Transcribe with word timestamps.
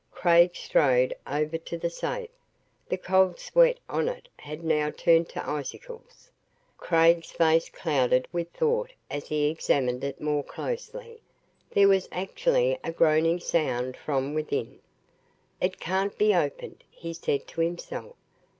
Craig 0.09 0.55
strode 0.55 1.13
over 1.27 1.59
to 1.59 1.77
the 1.77 1.91
safe. 1.91 2.31
The 2.89 2.97
cold 2.97 3.39
sweat 3.39 3.77
on 3.87 4.07
it 4.07 4.29
had 4.39 4.63
now 4.63 4.89
turned 4.89 5.29
to 5.29 5.47
icicles. 5.47 6.31
Craig's 6.79 7.29
face 7.29 7.69
clouded 7.69 8.27
with 8.31 8.49
thought 8.49 8.93
as 9.11 9.27
he 9.27 9.47
examined 9.47 10.03
it 10.03 10.19
more 10.19 10.43
closely. 10.43 11.21
There 11.69 11.87
was 11.87 12.09
actually 12.11 12.79
a 12.83 12.91
groaning 12.91 13.39
sound 13.41 13.95
from 13.95 14.33
within. 14.33 14.79
"It 15.61 15.79
can't 15.79 16.17
be 16.17 16.33
opened," 16.33 16.83
he 16.89 17.13
said 17.13 17.45
to 17.49 17.61
himself. 17.61 18.15